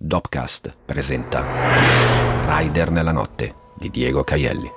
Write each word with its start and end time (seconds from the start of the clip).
Dopcast 0.00 0.76
presenta 0.84 1.42
Rider 2.46 2.92
nella 2.92 3.10
notte 3.10 3.52
di 3.74 3.90
Diego 3.90 4.22
Caielli. 4.22 4.70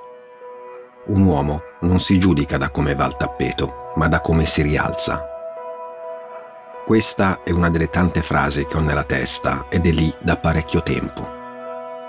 Un 1.06 1.22
uomo 1.22 1.62
non 1.82 2.00
si 2.00 2.18
giudica 2.18 2.56
da 2.56 2.70
come 2.70 2.96
va 2.96 3.04
al 3.04 3.16
tappeto, 3.16 3.92
ma 3.94 4.08
da 4.08 4.20
come 4.20 4.46
si 4.46 4.62
rialza. 4.62 5.24
Questa 6.84 7.44
è 7.44 7.52
una 7.52 7.70
delle 7.70 7.88
tante 7.88 8.20
frasi 8.20 8.66
che 8.66 8.76
ho 8.76 8.80
nella 8.80 9.04
testa 9.04 9.66
ed 9.68 9.86
è 9.86 9.92
lì 9.92 10.12
da 10.18 10.36
parecchio 10.36 10.82
tempo. 10.82 11.24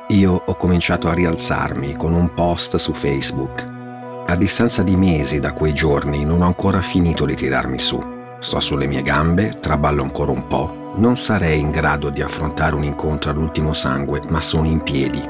Io 0.08 0.42
ho 0.44 0.56
cominciato 0.56 1.08
a 1.08 1.14
rialzarmi 1.14 1.96
con 1.96 2.14
un 2.14 2.34
post 2.34 2.78
su 2.78 2.94
Facebook. 2.94 4.24
A 4.26 4.36
distanza 4.36 4.82
di 4.82 4.96
mesi 4.96 5.40
da 5.40 5.54
quei 5.54 5.76
giorni 5.76 6.26
non 6.26 6.42
ho 6.42 6.48
ancora 6.48 6.82
finito 6.82 7.26
di 7.26 7.36
tirarmi 7.36 7.78
su. 7.78 8.13
Sto 8.44 8.60
sulle 8.60 8.88
mie 8.88 9.04
gambe, 9.04 9.58
traballo 9.62 10.04
ancora 10.04 10.32
un 10.32 10.48
po' 10.48 10.82
non 10.96 11.18
sarei 11.18 11.60
in 11.60 11.72
grado 11.72 12.10
di 12.10 12.22
affrontare 12.22 12.76
un 12.76 12.84
incontro 12.84 13.32
all'ultimo 13.32 13.74
sangue, 13.74 14.22
ma 14.28 14.42
sono 14.42 14.68
in 14.68 14.82
piedi. 14.82 15.22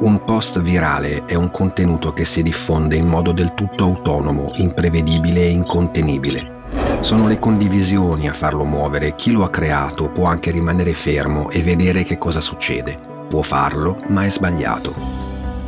Un 0.00 0.24
post 0.24 0.60
virale 0.60 1.24
è 1.24 1.34
un 1.34 1.50
contenuto 1.50 2.10
che 2.10 2.24
si 2.24 2.42
diffonde 2.42 2.96
in 2.96 3.06
modo 3.06 3.32
del 3.32 3.54
tutto 3.54 3.84
autonomo, 3.84 4.50
imprevedibile 4.56 5.42
e 5.42 5.50
incontenibile. 5.50 6.60
Sono 7.00 7.26
le 7.26 7.38
condivisioni 7.38 8.28
a 8.28 8.32
farlo 8.32 8.64
muovere, 8.64 9.14
chi 9.14 9.30
lo 9.30 9.44
ha 9.44 9.50
creato 9.50 10.10
può 10.10 10.26
anche 10.26 10.50
rimanere 10.50 10.92
fermo 10.92 11.48
e 11.48 11.62
vedere 11.62 12.02
che 12.02 12.18
cosa 12.18 12.40
succede. 12.40 12.98
Può 13.28 13.42
farlo, 13.42 14.02
ma 14.08 14.24
è 14.24 14.30
sbagliato. 14.30 14.92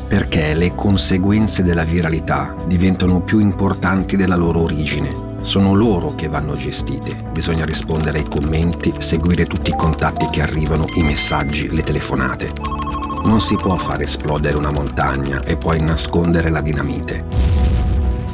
Perché 0.09 0.55
le 0.55 0.75
conseguenze 0.75 1.63
della 1.63 1.85
viralità 1.85 2.55
diventano 2.67 3.21
più 3.21 3.39
importanti 3.39 4.17
della 4.17 4.37
loro 4.37 4.61
origine 4.61 5.33
sono 5.45 5.75
loro 5.75 6.15
che 6.15 6.27
vanno 6.27 6.57
gestite. 6.57 7.15
Bisogna 7.31 7.67
rispondere 7.67 8.19
ai 8.19 8.29
commenti, 8.29 8.95
seguire 8.99 9.45
tutti 9.45 9.71
i 9.71 9.77
contatti 9.77 10.27
che 10.31 10.41
arrivano, 10.41 10.87
i 10.95 11.03
messaggi, 11.03 11.69
le 11.69 11.83
telefonate. 11.83 12.51
Non 13.25 13.41
si 13.41 13.55
può 13.55 13.77
far 13.77 14.01
esplodere 14.01 14.57
una 14.57 14.71
montagna 14.71 15.43
e 15.43 15.57
poi 15.57 15.81
nascondere 15.81 16.49
la 16.49 16.63
dinamite. 16.63 17.25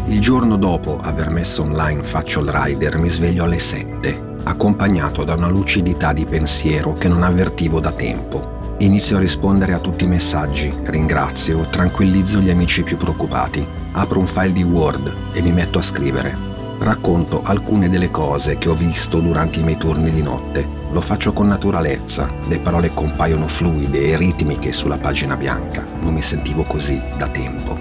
Il 0.06 0.20
giorno 0.20 0.56
dopo 0.56 1.00
aver 1.00 1.30
messo 1.30 1.62
online 1.62 2.02
Faccio 2.04 2.40
il 2.40 2.48
Rider 2.48 2.96
mi 2.98 3.08
sveglio 3.08 3.44
alle 3.44 3.58
7, 3.58 4.38
accompagnato 4.44 5.24
da 5.24 5.34
una 5.34 5.48
lucidità 5.48 6.12
di 6.12 6.24
pensiero 6.24 6.92
che 6.92 7.08
non 7.08 7.24
avvertivo 7.24 7.80
da 7.80 7.90
tempo. 7.90 8.58
Inizio 8.78 9.16
a 9.16 9.20
rispondere 9.20 9.74
a 9.74 9.78
tutti 9.78 10.04
i 10.04 10.08
messaggi, 10.08 10.72
ringrazio, 10.84 11.60
tranquillizzo 11.68 12.38
gli 12.38 12.50
amici 12.50 12.82
più 12.82 12.96
preoccupati, 12.96 13.66
apro 13.92 14.20
un 14.20 14.26
file 14.26 14.52
di 14.52 14.62
Word 14.62 15.12
e 15.32 15.42
mi 15.42 15.52
metto 15.52 15.78
a 15.78 15.82
scrivere 15.82 16.49
racconto 16.80 17.42
alcune 17.44 17.88
delle 17.88 18.10
cose 18.10 18.58
che 18.58 18.68
ho 18.68 18.74
visto 18.74 19.20
durante 19.20 19.60
i 19.60 19.62
miei 19.62 19.76
turni 19.76 20.10
di 20.10 20.22
notte. 20.22 20.66
Lo 20.92 21.00
faccio 21.00 21.32
con 21.32 21.46
naturalezza, 21.46 22.28
le 22.48 22.58
parole 22.58 22.90
compaiono 22.92 23.46
fluide 23.46 24.08
e 24.08 24.16
ritmiche 24.16 24.72
sulla 24.72 24.96
pagina 24.96 25.36
bianca. 25.36 25.84
Non 26.00 26.14
mi 26.14 26.22
sentivo 26.22 26.62
così 26.62 27.00
da 27.16 27.28
tempo. 27.28 27.78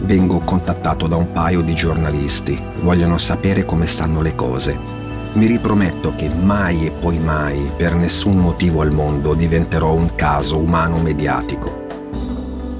Vengo 0.00 0.38
contattato 0.38 1.06
da 1.08 1.16
un 1.16 1.32
paio 1.32 1.60
di 1.60 1.74
giornalisti, 1.74 2.58
vogliono 2.82 3.18
sapere 3.18 3.64
come 3.64 3.86
stanno 3.86 4.22
le 4.22 4.34
cose. 4.34 4.78
Mi 5.32 5.46
riprometto 5.46 6.14
che 6.16 6.28
mai 6.28 6.86
e 6.86 6.90
poi 6.90 7.18
mai, 7.18 7.70
per 7.76 7.94
nessun 7.94 8.36
motivo 8.36 8.80
al 8.80 8.92
mondo, 8.92 9.34
diventerò 9.34 9.92
un 9.92 10.14
caso 10.14 10.58
umano 10.58 10.98
mediatico. 10.98 11.86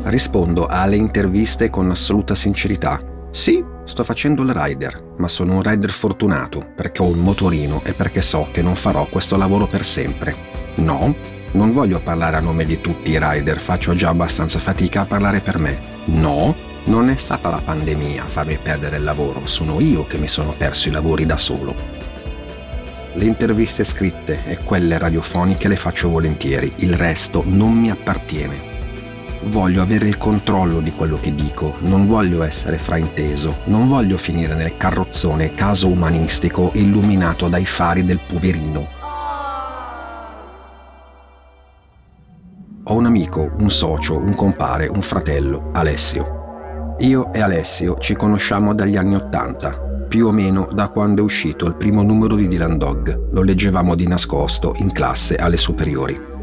Rispondo 0.04 0.66
alle 0.66 0.96
interviste 0.96 1.68
con 1.70 1.90
assoluta 1.90 2.34
sincerità. 2.34 3.00
Sì, 3.30 3.62
Sto 3.88 4.04
facendo 4.04 4.42
il 4.42 4.52
rider, 4.52 5.00
ma 5.16 5.28
sono 5.28 5.54
un 5.54 5.62
rider 5.62 5.90
fortunato 5.90 6.62
perché 6.76 7.00
ho 7.00 7.06
un 7.06 7.20
motorino 7.20 7.80
e 7.84 7.94
perché 7.94 8.20
so 8.20 8.48
che 8.52 8.60
non 8.60 8.76
farò 8.76 9.06
questo 9.06 9.38
lavoro 9.38 9.66
per 9.66 9.82
sempre. 9.82 10.34
No, 10.74 11.14
non 11.52 11.70
voglio 11.70 11.98
parlare 11.98 12.36
a 12.36 12.40
nome 12.40 12.66
di 12.66 12.82
tutti 12.82 13.12
i 13.12 13.18
rider, 13.18 13.58
faccio 13.58 13.94
già 13.94 14.10
abbastanza 14.10 14.58
fatica 14.58 15.00
a 15.00 15.06
parlare 15.06 15.40
per 15.40 15.58
me. 15.58 15.78
No, 16.04 16.54
non 16.84 17.08
è 17.08 17.16
stata 17.16 17.48
la 17.48 17.62
pandemia 17.64 18.24
a 18.24 18.26
farmi 18.26 18.58
perdere 18.62 18.98
il 18.98 19.04
lavoro, 19.04 19.46
sono 19.46 19.80
io 19.80 20.06
che 20.06 20.18
mi 20.18 20.28
sono 20.28 20.52
perso 20.52 20.88
i 20.88 20.92
lavori 20.92 21.24
da 21.24 21.38
solo. 21.38 21.74
Le 23.14 23.24
interviste 23.24 23.84
scritte 23.84 24.44
e 24.44 24.58
quelle 24.58 24.98
radiofoniche 24.98 25.66
le 25.66 25.76
faccio 25.76 26.10
volentieri, 26.10 26.70
il 26.76 26.92
resto 26.92 27.42
non 27.46 27.72
mi 27.72 27.90
appartiene 27.90 28.67
voglio 29.48 29.82
avere 29.82 30.06
il 30.06 30.18
controllo 30.18 30.80
di 30.80 30.92
quello 30.92 31.16
che 31.16 31.34
dico, 31.34 31.74
non 31.80 32.06
voglio 32.06 32.42
essere 32.42 32.78
frainteso, 32.78 33.58
non 33.64 33.88
voglio 33.88 34.16
finire 34.16 34.54
nel 34.54 34.76
carrozzone 34.76 35.52
caso 35.52 35.88
umanistico 35.88 36.70
illuminato 36.74 37.48
dai 37.48 37.64
fari 37.64 38.04
del 38.04 38.20
poverino. 38.26 38.86
Ho 42.84 42.94
un 42.94 43.04
amico, 43.04 43.50
un 43.58 43.68
socio, 43.68 44.16
un 44.16 44.34
compare, 44.34 44.86
un 44.86 45.02
fratello, 45.02 45.70
Alessio. 45.72 46.94
Io 47.00 47.32
e 47.32 47.40
Alessio 47.40 47.98
ci 47.98 48.14
conosciamo 48.14 48.74
dagli 48.74 48.96
anni 48.96 49.14
Ottanta, 49.14 49.78
più 50.08 50.26
o 50.26 50.32
meno 50.32 50.68
da 50.72 50.88
quando 50.88 51.20
è 51.20 51.24
uscito 51.24 51.66
il 51.66 51.74
primo 51.74 52.02
numero 52.02 52.34
di 52.34 52.48
Dylan 52.48 52.78
Dog. 52.78 53.30
Lo 53.32 53.42
leggevamo 53.42 53.94
di 53.94 54.06
nascosto 54.06 54.74
in 54.78 54.90
classe 54.90 55.36
alle 55.36 55.58
superiori. 55.58 56.37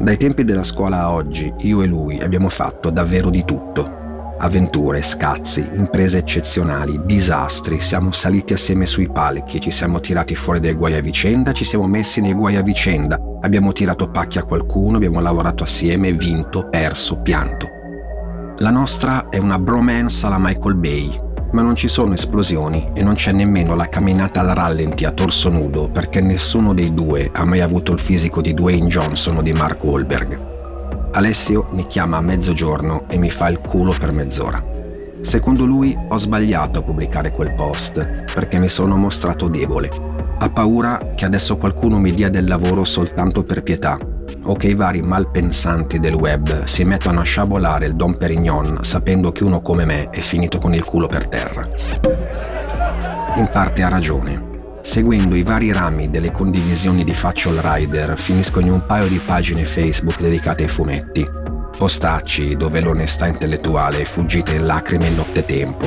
Dai 0.00 0.16
tempi 0.16 0.44
della 0.44 0.62
scuola 0.62 1.00
a 1.00 1.12
oggi, 1.12 1.52
io 1.58 1.82
e 1.82 1.86
lui 1.86 2.18
abbiamo 2.20 2.48
fatto 2.48 2.88
davvero 2.88 3.28
di 3.28 3.44
tutto. 3.44 3.98
Avventure, 4.38 5.02
scazzi, 5.02 5.68
imprese 5.74 6.16
eccezionali, 6.16 7.02
disastri, 7.04 7.82
siamo 7.82 8.10
saliti 8.10 8.54
assieme 8.54 8.86
sui 8.86 9.10
palchi, 9.10 9.60
ci 9.60 9.70
siamo 9.70 10.00
tirati 10.00 10.34
fuori 10.34 10.58
dai 10.58 10.72
guai 10.72 10.94
a 10.94 11.02
vicenda, 11.02 11.52
ci 11.52 11.66
siamo 11.66 11.86
messi 11.86 12.22
nei 12.22 12.32
guai 12.32 12.56
a 12.56 12.62
vicenda, 12.62 13.20
abbiamo 13.42 13.72
tirato 13.72 14.08
pacchi 14.08 14.38
a 14.38 14.44
qualcuno, 14.44 14.96
abbiamo 14.96 15.20
lavorato 15.20 15.64
assieme, 15.64 16.14
vinto, 16.14 16.66
perso, 16.70 17.20
pianto. 17.20 17.68
La 18.56 18.70
nostra 18.70 19.28
è 19.28 19.36
una 19.36 19.58
bromance 19.58 20.24
alla 20.24 20.38
Michael 20.38 20.76
Bay, 20.76 21.20
ma 21.52 21.62
non 21.62 21.74
ci 21.74 21.88
sono 21.88 22.14
esplosioni 22.14 22.90
e 22.92 23.02
non 23.02 23.14
c'è 23.14 23.32
nemmeno 23.32 23.74
la 23.74 23.88
camminata 23.88 24.40
al 24.40 24.48
rallenti 24.48 25.04
a 25.04 25.10
torso 25.10 25.48
nudo 25.48 25.88
perché 25.88 26.20
nessuno 26.20 26.74
dei 26.74 26.94
due 26.94 27.30
ha 27.32 27.44
mai 27.44 27.60
avuto 27.60 27.92
il 27.92 27.98
fisico 27.98 28.40
di 28.40 28.54
Dwayne 28.54 28.86
Johnson 28.88 29.38
o 29.38 29.42
di 29.42 29.52
Mark 29.52 29.82
Wahlberg. 29.82 30.38
Alessio 31.12 31.66
mi 31.72 31.86
chiama 31.86 32.18
a 32.18 32.20
mezzogiorno 32.20 33.04
e 33.08 33.18
mi 33.18 33.30
fa 33.30 33.48
il 33.48 33.58
culo 33.58 33.94
per 33.98 34.12
mezz'ora. 34.12 34.64
Secondo 35.20 35.64
lui 35.64 35.96
ho 36.08 36.18
sbagliato 36.18 36.78
a 36.78 36.82
pubblicare 36.82 37.32
quel 37.32 37.52
post 37.54 38.24
perché 38.32 38.58
mi 38.58 38.68
sono 38.68 38.96
mostrato 38.96 39.48
debole. 39.48 39.90
Ha 40.38 40.48
paura 40.48 41.12
che 41.14 41.24
adesso 41.24 41.56
qualcuno 41.56 41.98
mi 41.98 42.12
dia 42.12 42.30
del 42.30 42.46
lavoro 42.46 42.84
soltanto 42.84 43.42
per 43.42 43.62
pietà 43.62 43.98
o 44.42 44.54
che 44.54 44.68
i 44.68 44.74
vari 44.74 45.02
malpensanti 45.02 46.00
del 46.00 46.14
web 46.14 46.64
si 46.64 46.84
mettano 46.84 47.20
a 47.20 47.24
sciabolare 47.24 47.86
il 47.86 47.94
Don 47.94 48.16
Perignon 48.16 48.78
sapendo 48.82 49.32
che 49.32 49.44
uno 49.44 49.60
come 49.60 49.84
me 49.84 50.10
è 50.10 50.20
finito 50.20 50.58
con 50.58 50.74
il 50.74 50.84
culo 50.84 51.06
per 51.06 51.28
terra. 51.28 51.68
In 53.36 53.48
parte 53.52 53.82
ha 53.82 53.88
ragione. 53.88 54.48
Seguendo 54.82 55.36
i 55.36 55.42
vari 55.42 55.72
rami 55.72 56.10
delle 56.10 56.30
condivisioni 56.30 57.04
di 57.04 57.14
Faccial 57.14 57.56
Rider 57.56 58.18
finisco 58.18 58.60
in 58.60 58.70
un 58.70 58.86
paio 58.86 59.08
di 59.08 59.20
pagine 59.24 59.64
Facebook 59.64 60.20
dedicate 60.20 60.64
ai 60.64 60.68
fumetti. 60.68 61.28
Postacci 61.76 62.56
dove 62.56 62.80
l'onestà 62.80 63.26
intellettuale 63.26 64.00
è 64.00 64.04
fuggita 64.04 64.52
in 64.52 64.66
lacrime 64.66 65.06
in 65.06 65.16
nottetempo. 65.16 65.86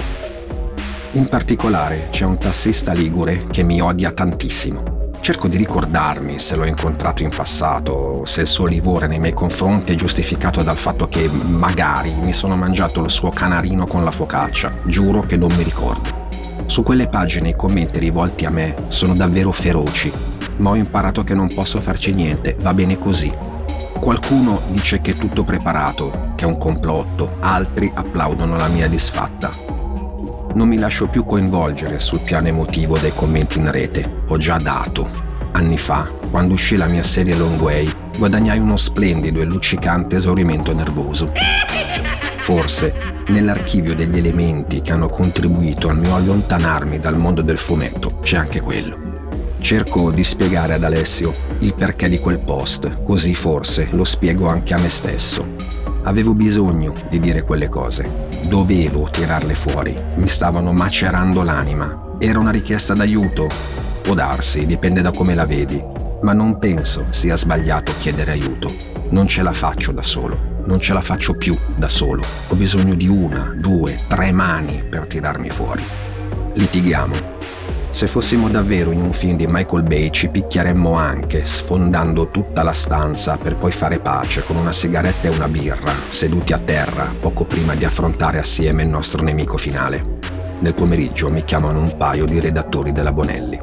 In 1.14 1.28
particolare 1.28 2.08
c'è 2.12 2.26
un 2.26 2.38
tassista 2.38 2.94
ligure 2.94 3.46
che 3.50 3.64
mi 3.64 3.82
odia 3.82 4.12
tantissimo 4.12 4.93
Cerco 5.24 5.48
di 5.48 5.56
ricordarmi 5.56 6.38
se 6.38 6.58
l'ho 6.58 6.66
incontrato 6.66 7.24
in 7.24 7.30
passato, 7.30 8.24
se 8.26 8.42
il 8.42 8.48
suo 8.48 8.66
livore 8.66 9.08
nei 9.08 9.20
miei 9.20 9.32
confronti 9.32 9.94
è 9.94 9.96
giustificato 9.96 10.64
dal 10.64 10.78
fatto 10.78 11.08
che 11.08 11.30
magari 11.30 12.14
mi 12.14 12.34
sono 12.34 12.58
mangiato 12.58 13.02
il 13.02 13.10
suo 13.10 13.30
canarino 13.30 13.88
con 13.88 14.04
la 14.04 14.12
focaccia. 14.12 14.74
Giuro 14.84 15.22
che 15.22 15.38
non 15.38 15.50
mi 15.56 15.64
ricordo. 15.64 16.10
Su 16.66 16.84
quelle 16.84 17.08
pagine 17.08 17.48
i 17.48 17.56
commenti 17.56 18.00
rivolti 18.00 18.44
a 18.44 18.50
me 18.50 18.76
sono 18.90 19.16
davvero 19.16 19.54
feroci, 19.54 20.12
ma 20.58 20.72
ho 20.72 20.76
imparato 20.76 21.24
che 21.24 21.34
non 21.34 21.54
posso 21.54 21.80
farci 21.80 22.14
niente, 22.14 22.58
va 22.60 22.74
bene 22.74 23.00
così. 23.00 23.32
Qualcuno 24.02 24.60
dice 24.72 25.00
che 25.00 25.12
è 25.12 25.18
tutto 25.18 25.46
preparato, 25.46 26.34
che 26.36 26.44
è 26.44 26.48
un 26.48 26.58
complotto, 26.58 27.38
altri 27.40 27.90
applaudono 27.96 28.58
la 28.58 28.68
mia 28.68 28.90
disfatta 28.90 29.73
non 30.54 30.68
mi 30.68 30.78
lascio 30.78 31.08
più 31.08 31.24
coinvolgere 31.24 32.00
sul 32.00 32.22
piano 32.22 32.48
emotivo 32.48 32.98
dei 32.98 33.14
commenti 33.14 33.60
in 33.60 33.72
rete. 33.72 34.22
Ho 34.28 34.38
già 34.38 34.58
dato. 34.58 35.08
Anni 35.52 35.78
fa, 35.78 36.10
quando 36.30 36.54
uscì 36.54 36.76
la 36.76 36.88
mia 36.88 37.04
serie 37.04 37.36
Long 37.36 37.60
Way, 37.60 37.90
guadagnai 38.18 38.60
uno 38.60 38.78
splendido 38.78 39.42
e 39.42 39.46
luccicante 39.46 40.16
esaurimento 40.16 40.74
nervoso. 40.74 41.32
Forse, 42.42 42.94
nell'archivio 43.28 43.96
degli 43.96 44.18
elementi 44.18 44.82
che 44.82 44.92
hanno 44.92 45.08
contribuito 45.08 45.90
al 45.90 45.98
mio 45.98 46.16
allontanarmi 46.16 47.00
dal 47.00 47.18
mondo 47.18 47.42
del 47.42 47.58
fumetto, 47.58 48.20
c'è 48.22 48.38
anche 48.38 48.62
quello. 48.62 49.12
Cerco 49.60 50.12
di 50.12 50.24
spiegare 50.24 50.74
ad 50.74 50.84
Alessio 50.84 51.34
il 51.60 51.74
perché 51.74 52.10
di 52.10 52.20
quel 52.20 52.40
post, 52.40 53.04
così 53.04 53.34
forse 53.34 53.88
lo 53.92 54.04
spiego 54.04 54.48
anche 54.50 54.74
a 54.74 54.78
me 54.78 54.90
stesso. 54.90 55.46
Avevo 56.04 56.34
bisogno 56.34 56.94
di 57.10 57.20
dire 57.20 57.44
quelle 57.44 57.70
cose. 57.70 58.08
Dovevo 58.48 59.10
tirarle 59.10 59.56
fuori. 59.56 59.96
Mi 60.16 60.28
stavano 60.28 60.74
macerando 60.74 61.44
l'anima. 61.44 62.16
Era 62.20 62.40
una 62.40 62.52
richiesta 62.52 62.94
d'aiuto? 62.94 63.48
Può 64.02 64.14
darsi, 64.14 64.66
dipende 64.66 65.02
da 65.02 65.12
come 65.12 65.34
la 65.34 65.46
vedi. 65.46 65.82
ma 66.24 66.34
non 66.34 66.58
penso 66.58 67.06
sia 67.12 67.36
sbagliato 67.36 67.94
chiedere 67.98 68.32
aiuto. 68.32 68.74
Non 69.10 69.28
ce 69.28 69.44
la 69.44 69.54
faccio 69.54 69.92
da 69.92 70.04
solo. 70.04 70.52
Non 70.66 70.80
ce 70.80 70.94
la 70.94 71.02
faccio 71.02 71.36
più 71.36 71.58
da 71.76 71.90
solo. 71.90 72.24
Ho 72.48 72.56
bisogno 72.56 72.96
di 72.96 73.08
una, 73.08 73.54
due, 73.56 74.00
tre 74.08 74.32
mani 74.32 74.82
per 74.90 75.06
tirarmi 75.06 75.50
fuori. 75.50 75.84
Litighiamo. 76.54 77.23
Se 77.94 78.08
fossimo 78.08 78.50
davvero 78.50 78.90
in 78.90 79.04
un 79.04 79.14
film 79.14 79.38
di 79.38 79.46
Michael 79.48 79.84
Bay 79.84 80.10
ci 80.10 80.28
picchieremmo 80.28 80.96
anche, 80.96 81.46
sfondando 81.46 82.30
tutta 82.30 82.64
la 82.64 82.74
stanza 82.74 83.38
per 83.38 83.56
poi 83.56 83.72
fare 83.72 84.00
pace 84.00 84.44
con 84.44 84.56
una 84.56 84.72
sigaretta 84.72 85.28
e 85.28 85.36
una 85.36 85.48
birra, 85.48 85.94
seduti 86.10 86.54
a 86.54 86.58
terra, 86.58 87.14
poco 87.20 87.44
prima 87.44 87.76
di 87.76 87.86
affrontare 87.86 88.40
assieme 88.40 88.82
il 88.82 88.90
nostro 88.90 89.22
nemico 89.22 89.58
finale. 89.58 90.18
Nel 90.62 90.74
pomeriggio 90.74 91.30
mi 91.30 91.46
chiamano 91.46 91.82
un 91.82 91.96
paio 91.96 92.26
di 92.26 92.40
redattori 92.40 92.92
della 92.92 93.12
Bonelli. 93.12 93.60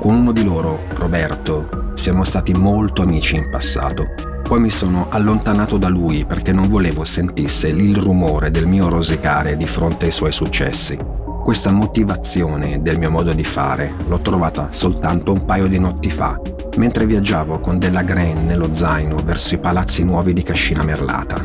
Con 0.00 0.16
uno 0.16 0.32
di 0.32 0.42
loro, 0.42 0.80
Roberto, 0.94 1.92
siamo 1.94 2.24
stati 2.24 2.52
molto 2.52 3.02
amici 3.02 3.36
in 3.36 3.50
passato. 3.50 4.14
Poi 4.42 4.58
mi 4.58 4.70
sono 4.70 5.06
allontanato 5.10 5.78
da 5.78 5.88
lui 5.88 6.24
perché 6.24 6.50
non 6.50 6.68
volevo 6.68 7.04
sentisse 7.04 7.68
il 7.68 7.96
rumore 7.96 8.50
del 8.50 8.66
mio 8.66 8.88
rosicare 8.88 9.56
di 9.56 9.68
fronte 9.68 10.06
ai 10.06 10.10
suoi 10.10 10.32
successi 10.32 11.09
questa 11.50 11.72
motivazione 11.72 12.80
del 12.80 13.00
mio 13.00 13.10
modo 13.10 13.32
di 13.32 13.42
fare 13.42 13.92
l'ho 14.06 14.20
trovata 14.20 14.68
soltanto 14.70 15.32
un 15.32 15.44
paio 15.44 15.66
di 15.66 15.80
notti 15.80 16.08
fa, 16.08 16.40
mentre 16.76 17.06
viaggiavo 17.06 17.58
con 17.58 17.76
della 17.76 18.04
Grain 18.04 18.46
nello 18.46 18.72
zaino 18.72 19.16
verso 19.16 19.56
i 19.56 19.58
palazzi 19.58 20.04
nuovi 20.04 20.32
di 20.32 20.44
Cascina 20.44 20.84
Merlata. 20.84 21.44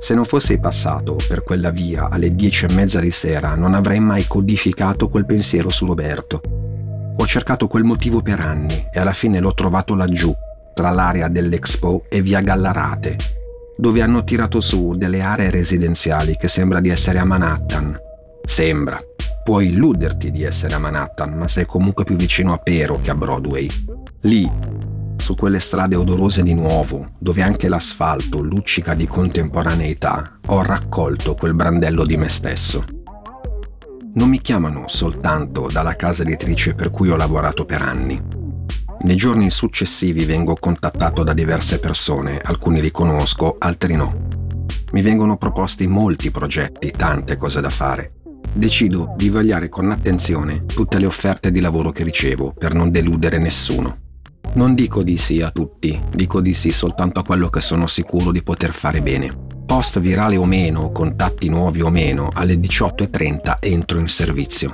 Se 0.00 0.12
non 0.12 0.24
fossi 0.24 0.58
passato 0.58 1.16
per 1.28 1.44
quella 1.44 1.70
via 1.70 2.08
alle 2.10 2.34
dieci 2.34 2.64
e 2.64 2.74
mezza 2.74 2.98
di 2.98 3.12
sera, 3.12 3.54
non 3.54 3.74
avrei 3.74 4.00
mai 4.00 4.26
codificato 4.26 5.08
quel 5.08 5.24
pensiero 5.24 5.68
su 5.68 5.86
Roberto. 5.86 6.40
Ho 7.16 7.26
cercato 7.26 7.68
quel 7.68 7.84
motivo 7.84 8.22
per 8.22 8.40
anni 8.40 8.88
e 8.92 8.98
alla 8.98 9.12
fine 9.12 9.38
l'ho 9.38 9.54
trovato 9.54 9.94
laggiù, 9.94 10.34
tra 10.74 10.90
l'area 10.90 11.28
dell'Expo 11.28 12.06
e 12.08 12.22
via 12.22 12.40
Gallarate, 12.40 13.41
dove 13.82 14.00
hanno 14.00 14.22
tirato 14.22 14.60
su 14.60 14.94
delle 14.94 15.22
aree 15.22 15.50
residenziali 15.50 16.36
che 16.36 16.46
sembra 16.46 16.78
di 16.78 16.88
essere 16.88 17.18
a 17.18 17.24
Manhattan. 17.24 17.98
Sembra. 18.46 18.96
Puoi 19.42 19.70
illuderti 19.70 20.30
di 20.30 20.44
essere 20.44 20.74
a 20.74 20.78
Manhattan, 20.78 21.32
ma 21.32 21.48
sei 21.48 21.66
comunque 21.66 22.04
più 22.04 22.14
vicino 22.14 22.52
a 22.52 22.58
Pero 22.58 23.00
che 23.02 23.10
a 23.10 23.16
Broadway. 23.16 23.66
Lì, 24.20 24.48
su 25.16 25.34
quelle 25.34 25.58
strade 25.58 25.96
odorose 25.96 26.44
di 26.44 26.54
nuovo, 26.54 27.14
dove 27.18 27.42
anche 27.42 27.66
l'asfalto 27.68 28.40
luccica 28.40 28.94
di 28.94 29.08
contemporaneità, 29.08 30.38
ho 30.46 30.62
raccolto 30.62 31.34
quel 31.34 31.54
brandello 31.54 32.06
di 32.06 32.16
me 32.16 32.28
stesso. 32.28 32.84
Non 34.14 34.28
mi 34.28 34.40
chiamano 34.40 34.84
soltanto 34.86 35.66
dalla 35.66 35.96
casa 35.96 36.22
editrice 36.22 36.74
per 36.74 36.90
cui 36.90 37.10
ho 37.10 37.16
lavorato 37.16 37.64
per 37.64 37.82
anni 37.82 38.41
nei 39.04 39.16
giorni 39.16 39.50
successivi 39.50 40.24
vengo 40.24 40.54
contattato 40.54 41.22
da 41.22 41.32
diverse 41.32 41.80
persone, 41.80 42.40
alcuni 42.42 42.80
li 42.80 42.90
conosco, 42.90 43.56
altri 43.58 43.96
no. 43.96 44.28
Mi 44.92 45.02
vengono 45.02 45.36
proposti 45.36 45.86
molti 45.86 46.30
progetti, 46.30 46.90
tante 46.90 47.36
cose 47.36 47.60
da 47.60 47.68
fare. 47.68 48.12
Decido 48.52 49.14
di 49.16 49.28
vagliare 49.28 49.68
con 49.68 49.90
attenzione 49.90 50.64
tutte 50.66 50.98
le 50.98 51.06
offerte 51.06 51.50
di 51.50 51.60
lavoro 51.60 51.90
che 51.90 52.04
ricevo 52.04 52.52
per 52.56 52.74
non 52.74 52.90
deludere 52.90 53.38
nessuno. 53.38 53.98
Non 54.54 54.74
dico 54.74 55.02
di 55.02 55.16
sì 55.16 55.40
a 55.40 55.50
tutti, 55.50 55.98
dico 56.10 56.40
di 56.40 56.52
sì 56.52 56.70
soltanto 56.70 57.20
a 57.20 57.24
quello 57.24 57.48
che 57.48 57.60
sono 57.60 57.86
sicuro 57.86 58.30
di 58.30 58.42
poter 58.42 58.72
fare 58.72 59.00
bene. 59.00 59.30
Post 59.64 59.98
virale 60.00 60.36
o 60.36 60.44
meno, 60.44 60.92
contatti 60.92 61.48
nuovi 61.48 61.80
o 61.80 61.88
meno, 61.88 62.28
alle 62.32 62.54
18.30 62.54 63.56
entro 63.60 63.98
in 63.98 64.08
servizio. 64.08 64.72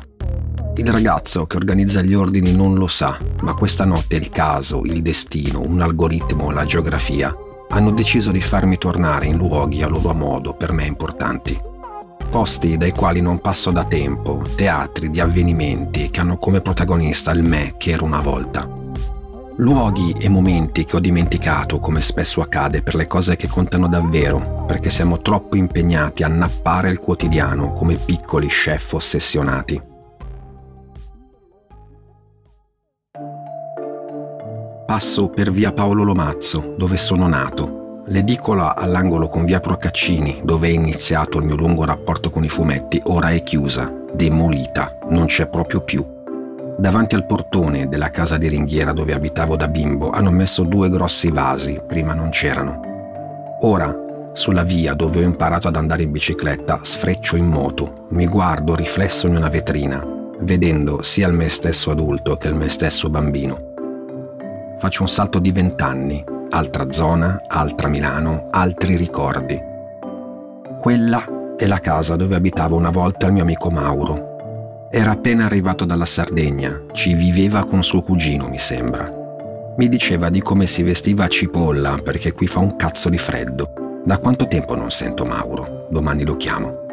Il 0.79 0.93
ragazzo 0.93 1.45
che 1.49 1.57
organizza 1.57 2.03
gli 2.03 2.15
ordini 2.15 2.53
non 2.53 2.75
lo 2.75 2.87
sa, 2.87 3.19
ma 3.43 3.53
questa 3.55 3.85
notte 3.85 4.15
il 4.15 4.29
caso, 4.29 4.83
il 4.85 5.03
destino, 5.03 5.61
un 5.67 5.81
algoritmo, 5.81 6.53
la 6.53 6.65
geografia 6.65 7.35
hanno 7.71 7.91
deciso 7.91 8.31
di 8.31 8.41
farmi 8.41 8.79
tornare 8.79 9.27
in 9.27 9.37
luoghi 9.37 9.83
a 9.83 9.89
loro 9.89 10.15
modo 10.15 10.53
per 10.53 10.71
me 10.71 10.87
importanti. 10.87 11.61
Posti 12.31 12.77
dai 12.77 12.93
quali 12.93 13.21
non 13.21 13.41
passo 13.41 13.73
da 13.73 13.87
tempo, 13.87 14.41
teatri 14.55 15.11
di 15.11 15.19
avvenimenti 15.19 16.11
che 16.11 16.21
hanno 16.21 16.39
come 16.39 16.61
protagonista 16.61 17.33
il 17.33 17.43
me 17.43 17.75
che 17.77 17.91
ero 17.91 18.05
una 18.05 18.21
volta. 18.21 18.71
Luoghi 19.57 20.15
e 20.17 20.29
momenti 20.29 20.85
che 20.85 20.95
ho 20.95 21.01
dimenticato 21.01 21.81
come 21.81 22.01
spesso 22.01 22.41
accade 22.41 22.83
per 22.83 22.95
le 22.95 23.09
cose 23.09 23.35
che 23.35 23.49
contano 23.49 23.89
davvero, 23.89 24.65
perché 24.65 24.91
siamo 24.91 25.21
troppo 25.23 25.57
impegnati 25.57 26.23
a 26.23 26.29
nappare 26.29 26.89
il 26.89 27.01
quotidiano 27.01 27.73
come 27.73 27.97
piccoli 27.97 28.47
chef 28.47 28.93
ossessionati. 28.93 29.97
Passo 34.89 35.29
per 35.29 35.51
via 35.51 35.71
Paolo 35.71 36.03
Lomazzo, 36.03 36.73
dove 36.79 36.97
sono 36.97 37.29
nato. 37.29 38.05
L'edicola 38.07 38.75
all'angolo 38.75 39.29
con 39.29 39.45
via 39.45 39.61
Procaccini, 39.61 40.41
dove 40.43 40.69
è 40.69 40.71
iniziato 40.71 41.37
il 41.37 41.45
mio 41.45 41.57
lungo 41.57 41.85
rapporto 41.85 42.31
con 42.31 42.43
i 42.43 42.49
fumetti, 42.49 42.99
ora 43.05 43.29
è 43.29 43.43
chiusa, 43.43 43.93
demolita, 44.15 44.97
non 45.11 45.27
c'è 45.27 45.47
proprio 45.47 45.83
più. 45.83 46.03
Davanti 46.79 47.15
al 47.15 47.27
portone 47.27 47.87
della 47.87 48.09
casa 48.09 48.39
di 48.39 48.49
ringhiera 48.49 48.93
dove 48.93 49.13
abitavo 49.13 49.57
da 49.57 49.69
bimbo 49.69 50.09
hanno 50.09 50.31
messo 50.31 50.63
due 50.63 50.89
grossi 50.89 51.31
vasi, 51.31 51.79
prima 51.87 52.15
non 52.15 52.31
c'erano. 52.31 52.81
Ora, 53.61 53.95
sulla 54.33 54.63
via 54.63 54.95
dove 54.95 55.19
ho 55.19 55.23
imparato 55.23 55.69
ad 55.69 55.77
andare 55.77 56.05
in 56.05 56.13
bicicletta, 56.13 56.79
sfreccio 56.81 57.37
in 57.37 57.47
moto, 57.47 58.07
mi 58.13 58.27
guardo 58.27 58.75
riflesso 58.75 59.27
in 59.27 59.37
una 59.37 59.51
vetrina, 59.51 60.03
vedendo 60.39 61.03
sia 61.03 61.29
il 61.29 61.35
me 61.35 61.51
stesso 61.51 61.91
adulto 61.91 62.39
che 62.39 62.49
il 62.49 62.55
me 62.55 62.71
stesso 62.71 63.11
bambino 63.11 63.68
faccio 64.79 65.03
un 65.03 65.09
salto 65.09 65.39
di 65.39 65.51
vent'anni, 65.51 66.25
altra 66.51 66.91
zona, 66.93 67.43
altra 67.47 67.89
Milano, 67.89 68.49
altri 68.51 68.97
ricordi. 68.97 69.61
Quella 70.81 71.25
è 71.57 71.67
la 71.67 71.81
casa 71.81 72.17
dove 72.17 72.37
abitava 72.37 72.77
una 72.77 72.91
volta 72.91 73.27
il 73.27 73.33
mio 73.33 73.43
amico 73.43 73.71
Mauro. 73.71 74.87
Era 74.91 75.11
appena 75.11 75.45
arrivato 75.45 75.85
dalla 75.85 76.07
Sardegna, 76.07 76.81
ci 76.93 77.15
viveva 77.15 77.65
con 77.65 77.83
suo 77.83 78.03
cugino, 78.03 78.49
mi 78.49 78.59
sembra. 78.59 79.13
Mi 79.77 79.89
diceva 79.89 80.31
di 80.31 80.41
come 80.41 80.67
si 80.67 80.83
vestiva 80.83 81.25
a 81.25 81.29
cipolla 81.29 81.99
perché 82.03 82.33
qui 82.33 82.47
fa 82.47 82.61
un 82.61 82.77
cazzo 82.77 83.09
di 83.09 83.19
freddo. 83.19 83.73
Da 84.05 84.19
quanto 84.19 84.47
tempo 84.47 84.75
non 84.75 84.91
sento 84.91 85.25
Mauro? 85.25 85.87
Domani 85.91 86.25
lo 86.25 86.37
chiamo. 86.37 86.87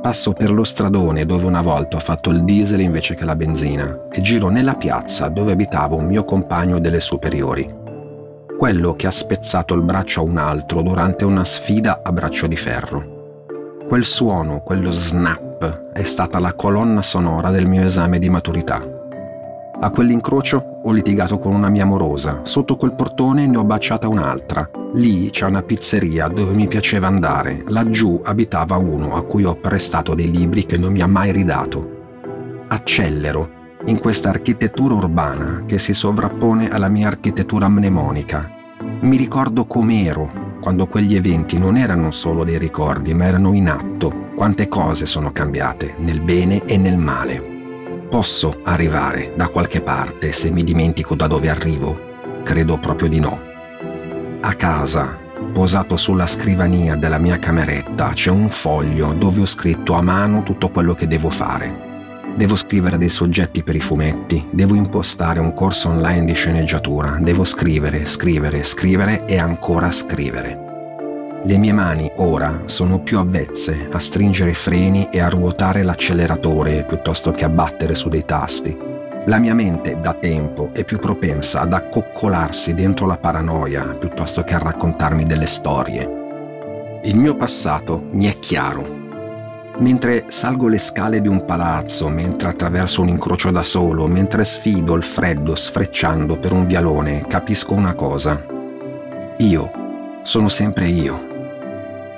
Passo 0.00 0.32
per 0.32 0.50
lo 0.50 0.64
stradone 0.64 1.26
dove 1.26 1.44
una 1.44 1.60
volta 1.60 1.98
ho 1.98 2.00
fatto 2.00 2.30
il 2.30 2.42
diesel 2.42 2.80
invece 2.80 3.14
che 3.14 3.26
la 3.26 3.36
benzina 3.36 4.06
e 4.10 4.22
giro 4.22 4.48
nella 4.48 4.74
piazza 4.74 5.28
dove 5.28 5.52
abitava 5.52 5.94
un 5.94 6.06
mio 6.06 6.24
compagno 6.24 6.80
delle 6.80 7.00
superiori. 7.00 7.70
Quello 8.56 8.94
che 8.94 9.06
ha 9.06 9.10
spezzato 9.10 9.74
il 9.74 9.82
braccio 9.82 10.20
a 10.20 10.24
un 10.24 10.38
altro 10.38 10.80
durante 10.80 11.26
una 11.26 11.44
sfida 11.44 12.00
a 12.02 12.12
braccio 12.12 12.46
di 12.46 12.56
ferro. 12.56 13.46
Quel 13.86 14.04
suono, 14.04 14.62
quello 14.62 14.90
snap, 14.90 15.92
è 15.92 16.02
stata 16.04 16.38
la 16.38 16.54
colonna 16.54 17.02
sonora 17.02 17.50
del 17.50 17.66
mio 17.66 17.82
esame 17.82 18.18
di 18.18 18.30
maturità. 18.30 18.99
A 19.80 19.90
quell'incrocio 19.90 20.80
ho 20.82 20.92
litigato 20.92 21.38
con 21.38 21.54
una 21.54 21.68
mia 21.68 21.84
amorosa, 21.84 22.40
sotto 22.44 22.76
quel 22.76 22.92
portone 22.92 23.46
ne 23.46 23.56
ho 23.56 23.64
baciata 23.64 24.08
un'altra 24.08 24.70
Lì 24.94 25.30
c'è 25.30 25.46
una 25.46 25.62
pizzeria 25.62 26.26
dove 26.26 26.52
mi 26.52 26.66
piaceva 26.66 27.06
andare, 27.06 27.62
laggiù 27.68 28.20
abitava 28.24 28.76
uno 28.76 29.14
a 29.14 29.22
cui 29.22 29.44
ho 29.44 29.54
prestato 29.54 30.14
dei 30.14 30.32
libri 30.32 30.66
che 30.66 30.76
non 30.76 30.90
mi 30.90 31.00
ha 31.00 31.06
mai 31.06 31.30
ridato. 31.30 31.98
Accelero 32.66 33.58
in 33.86 34.00
questa 34.00 34.30
architettura 34.30 34.94
urbana 34.94 35.62
che 35.64 35.78
si 35.78 35.94
sovrappone 35.94 36.70
alla 36.70 36.88
mia 36.88 37.06
architettura 37.06 37.68
mnemonica. 37.68 38.50
Mi 39.00 39.16
ricordo 39.16 39.64
com'ero 39.64 40.48
quando 40.60 40.88
quegli 40.88 41.14
eventi 41.14 41.56
non 41.56 41.76
erano 41.76 42.10
solo 42.10 42.42
dei 42.42 42.58
ricordi, 42.58 43.14
ma 43.14 43.26
erano 43.26 43.54
in 43.54 43.68
atto. 43.68 44.28
Quante 44.34 44.66
cose 44.68 45.06
sono 45.06 45.30
cambiate, 45.30 45.94
nel 45.98 46.20
bene 46.20 46.64
e 46.64 46.76
nel 46.76 46.98
male. 46.98 47.49
Posso 48.10 48.58
arrivare 48.64 49.34
da 49.36 49.46
qualche 49.46 49.80
parte 49.80 50.32
se 50.32 50.50
mi 50.50 50.64
dimentico 50.64 51.14
da 51.14 51.28
dove 51.28 51.48
arrivo? 51.48 52.08
Credo 52.42 52.76
proprio 52.76 53.08
di 53.08 53.20
no. 53.20 53.38
A 54.40 54.52
casa, 54.54 55.16
posato 55.52 55.96
sulla 55.96 56.26
scrivania 56.26 56.96
della 56.96 57.18
mia 57.18 57.38
cameretta, 57.38 58.10
c'è 58.12 58.30
un 58.30 58.50
foglio 58.50 59.12
dove 59.12 59.42
ho 59.42 59.46
scritto 59.46 59.92
a 59.92 60.02
mano 60.02 60.42
tutto 60.42 60.70
quello 60.70 60.94
che 60.94 61.06
devo 61.06 61.30
fare. 61.30 62.32
Devo 62.34 62.56
scrivere 62.56 62.98
dei 62.98 63.08
soggetti 63.08 63.62
per 63.62 63.76
i 63.76 63.80
fumetti, 63.80 64.44
devo 64.50 64.74
impostare 64.74 65.38
un 65.38 65.54
corso 65.54 65.90
online 65.90 66.24
di 66.24 66.34
sceneggiatura, 66.34 67.16
devo 67.20 67.44
scrivere, 67.44 68.04
scrivere, 68.06 68.64
scrivere 68.64 69.24
e 69.26 69.38
ancora 69.38 69.88
scrivere. 69.92 70.69
Le 71.42 71.56
mie 71.56 71.72
mani 71.72 72.10
ora 72.16 72.64
sono 72.66 73.00
più 73.00 73.18
avvezze 73.18 73.88
a 73.90 73.98
stringere 73.98 74.50
i 74.50 74.54
freni 74.54 75.08
e 75.10 75.20
a 75.20 75.30
ruotare 75.30 75.82
l'acceleratore 75.82 76.84
piuttosto 76.84 77.30
che 77.30 77.46
a 77.46 77.48
battere 77.48 77.94
su 77.94 78.10
dei 78.10 78.26
tasti. 78.26 78.76
La 79.24 79.38
mia 79.38 79.54
mente 79.54 79.98
da 80.00 80.12
tempo 80.12 80.68
è 80.72 80.84
più 80.84 80.98
propensa 80.98 81.60
ad 81.60 81.72
accoccolarsi 81.72 82.74
dentro 82.74 83.06
la 83.06 83.16
paranoia 83.16 83.84
piuttosto 83.84 84.44
che 84.44 84.54
a 84.54 84.58
raccontarmi 84.58 85.24
delle 85.24 85.46
storie. 85.46 87.00
Il 87.04 87.16
mio 87.16 87.34
passato 87.34 88.02
mi 88.10 88.26
è 88.26 88.38
chiaro. 88.38 88.98
Mentre 89.78 90.24
salgo 90.28 90.68
le 90.68 90.78
scale 90.78 91.22
di 91.22 91.28
un 91.28 91.46
palazzo, 91.46 92.10
mentre 92.10 92.50
attraverso 92.50 93.00
un 93.00 93.08
incrocio 93.08 93.50
da 93.50 93.62
solo, 93.62 94.06
mentre 94.06 94.44
sfido 94.44 94.94
il 94.94 95.02
freddo 95.02 95.54
sfrecciando 95.54 96.36
per 96.36 96.52
un 96.52 96.66
vialone, 96.66 97.24
capisco 97.26 97.72
una 97.72 97.94
cosa. 97.94 98.44
Io 99.38 99.70
sono 100.22 100.50
sempre 100.50 100.86
io. 100.88 101.29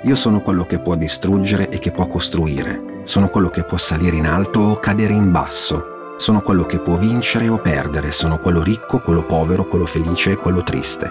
Io 0.05 0.15
sono 0.15 0.41
quello 0.41 0.65
che 0.65 0.79
può 0.79 0.95
distruggere 0.95 1.69
e 1.69 1.79
che 1.79 1.91
può 1.91 2.07
costruire. 2.07 3.03
Sono 3.05 3.29
quello 3.29 3.49
che 3.49 3.63
può 3.63 3.77
salire 3.77 4.17
in 4.17 4.27
alto 4.27 4.59
o 4.59 4.77
cadere 4.77 5.13
in 5.13 5.31
basso. 5.31 6.15
Sono 6.17 6.41
quello 6.41 6.65
che 6.65 6.79
può 6.79 6.95
vincere 6.95 7.47
o 7.47 7.57
perdere. 7.57 8.11
Sono 8.11 8.37
quello 8.37 8.61
ricco, 8.61 8.99
quello 8.99 9.23
povero, 9.23 9.65
quello 9.65 9.85
felice 9.85 10.31
e 10.31 10.35
quello 10.35 10.61
triste. 10.61 11.09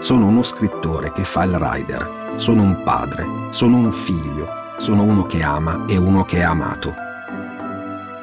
Sono 0.00 0.26
uno 0.26 0.42
scrittore 0.42 1.12
che 1.12 1.22
fa 1.22 1.44
il 1.44 1.54
rider. 1.54 2.32
Sono 2.34 2.62
un 2.62 2.82
padre. 2.82 3.24
Sono 3.50 3.76
un 3.76 3.92
figlio. 3.92 4.48
Sono 4.78 5.04
uno 5.04 5.24
che 5.24 5.40
ama 5.44 5.84
e 5.86 5.96
uno 5.96 6.24
che 6.24 6.38
è 6.38 6.42
amato. 6.42 6.92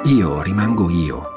Io 0.03 0.41
rimango 0.41 0.89
io, 0.89 1.29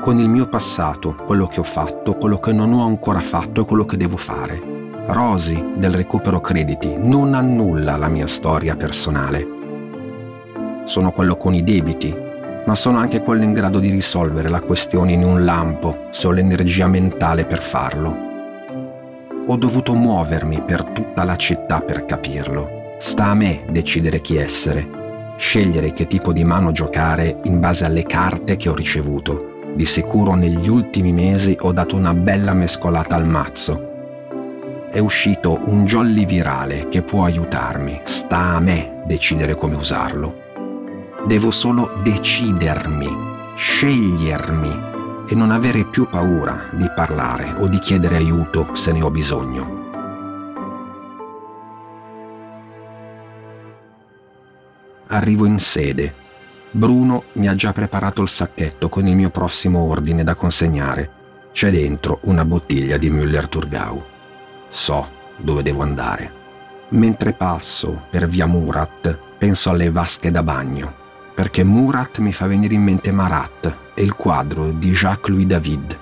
con 0.00 0.18
il 0.18 0.28
mio 0.28 0.48
passato, 0.48 1.14
quello 1.24 1.46
che 1.46 1.60
ho 1.60 1.64
fatto, 1.64 2.14
quello 2.14 2.36
che 2.36 2.52
non 2.52 2.72
ho 2.72 2.84
ancora 2.84 3.20
fatto 3.20 3.60
e 3.60 3.64
quello 3.64 3.84
che 3.84 3.96
devo 3.96 4.16
fare. 4.16 4.71
Rosy 5.06 5.72
del 5.74 5.92
recupero 5.94 6.40
crediti 6.40 6.94
non 6.96 7.34
annulla 7.34 7.96
la 7.96 8.08
mia 8.08 8.28
storia 8.28 8.76
personale. 8.76 9.44
Sono 10.84 11.10
quello 11.10 11.36
con 11.36 11.54
i 11.54 11.64
debiti, 11.64 12.14
ma 12.64 12.76
sono 12.76 12.98
anche 12.98 13.20
quello 13.20 13.42
in 13.42 13.52
grado 13.52 13.80
di 13.80 13.90
risolvere 13.90 14.48
la 14.48 14.60
questione 14.60 15.12
in 15.12 15.24
un 15.24 15.44
lampo 15.44 16.06
se 16.12 16.28
ho 16.28 16.30
l'energia 16.30 16.86
mentale 16.86 17.44
per 17.44 17.60
farlo. 17.60 18.16
Ho 19.46 19.56
dovuto 19.56 19.94
muovermi 19.94 20.62
per 20.62 20.84
tutta 20.84 21.24
la 21.24 21.34
città 21.34 21.80
per 21.80 22.04
capirlo. 22.04 22.94
Sta 22.98 23.26
a 23.26 23.34
me 23.34 23.64
decidere 23.70 24.20
chi 24.20 24.36
essere, 24.36 25.34
scegliere 25.36 25.92
che 25.92 26.06
tipo 26.06 26.32
di 26.32 26.44
mano 26.44 26.70
giocare 26.70 27.40
in 27.44 27.58
base 27.58 27.84
alle 27.84 28.04
carte 28.04 28.56
che 28.56 28.68
ho 28.68 28.74
ricevuto. 28.74 29.50
Di 29.74 29.84
sicuro 29.84 30.34
negli 30.34 30.68
ultimi 30.68 31.12
mesi 31.12 31.56
ho 31.60 31.72
dato 31.72 31.96
una 31.96 32.14
bella 32.14 32.54
mescolata 32.54 33.16
al 33.16 33.26
mazzo 33.26 33.90
è 34.92 34.98
uscito 34.98 35.58
un 35.70 35.86
jolly 35.86 36.26
virale 36.26 36.86
che 36.88 37.00
può 37.00 37.24
aiutarmi, 37.24 38.02
sta 38.04 38.56
a 38.56 38.60
me 38.60 39.02
decidere 39.06 39.54
come 39.54 39.74
usarlo. 39.74 40.40
Devo 41.26 41.50
solo 41.50 41.98
decidermi, 42.02 43.08
scegliermi 43.56 44.80
e 45.26 45.34
non 45.34 45.50
avere 45.50 45.86
più 45.86 46.06
paura 46.10 46.64
di 46.72 46.86
parlare 46.94 47.54
o 47.58 47.68
di 47.68 47.78
chiedere 47.78 48.16
aiuto 48.16 48.74
se 48.74 48.92
ne 48.92 49.02
ho 49.02 49.10
bisogno. 49.10 49.80
Arrivo 55.06 55.46
in 55.46 55.58
sede. 55.58 56.20
Bruno 56.70 57.24
mi 57.32 57.48
ha 57.48 57.54
già 57.54 57.72
preparato 57.72 58.20
il 58.20 58.28
sacchetto 58.28 58.90
con 58.90 59.06
il 59.06 59.16
mio 59.16 59.30
prossimo 59.30 59.80
ordine 59.80 60.22
da 60.22 60.34
consegnare. 60.34 61.20
C'è 61.52 61.70
dentro 61.70 62.18
una 62.24 62.44
bottiglia 62.44 62.98
di 62.98 63.10
Müller-Thurgau 63.10 64.10
so 64.72 65.06
dove 65.36 65.62
devo 65.62 65.82
andare. 65.82 66.40
Mentre 66.88 67.32
passo 67.32 68.06
per 68.10 68.26
via 68.26 68.46
Murat, 68.46 69.16
penso 69.38 69.70
alle 69.70 69.90
vasche 69.90 70.30
da 70.30 70.42
bagno, 70.42 70.92
perché 71.34 71.62
Murat 71.62 72.18
mi 72.18 72.32
fa 72.32 72.46
venire 72.46 72.74
in 72.74 72.82
mente 72.82 73.12
Marat 73.12 73.74
e 73.94 74.02
il 74.02 74.14
quadro 74.14 74.70
di 74.70 74.90
Jacques-Louis 74.90 75.46
David. 75.46 75.98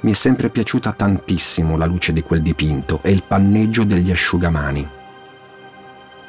Mi 0.00 0.10
è 0.10 0.14
sempre 0.14 0.50
piaciuta 0.50 0.92
tantissimo 0.92 1.76
la 1.76 1.86
luce 1.86 2.12
di 2.12 2.22
quel 2.22 2.42
dipinto 2.42 3.00
e 3.02 3.12
il 3.12 3.22
panneggio 3.26 3.84
degli 3.84 4.10
asciugamani. 4.10 4.88